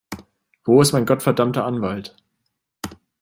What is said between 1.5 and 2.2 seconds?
Anwalt?